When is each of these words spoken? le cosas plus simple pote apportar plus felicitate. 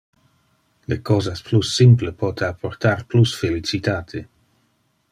le 0.91 0.97
cosas 1.09 1.43
plus 1.49 1.67
simple 1.75 2.11
pote 2.23 2.49
apportar 2.49 3.07
plus 3.15 3.37
felicitate. 3.45 4.27